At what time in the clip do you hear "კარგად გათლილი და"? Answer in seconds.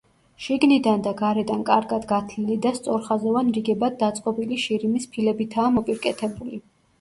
1.67-2.71